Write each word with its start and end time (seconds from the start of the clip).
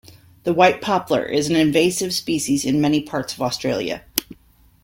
The 0.45 0.53
white 0.55 0.81
poplar 0.81 1.23
is 1.25 1.47
an 1.47 1.55
invasive 1.55 2.11
species 2.11 2.65
in 2.65 2.81
many 2.81 3.03
parts 3.03 3.33
of 3.35 3.41
Australia. 3.43 4.03